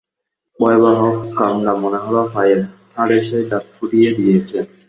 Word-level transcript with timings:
ভয়াবহ 0.59 0.99
কামড়া 1.37 1.73
মনে 1.81 1.99
হল 2.05 2.15
পায়ের 2.33 2.59
হাড়ে 2.95 3.17
সে 3.27 3.37
দাঁত 3.49 3.65
ফুটিয়ে 3.75 4.09
দিয়েছে। 4.17 4.57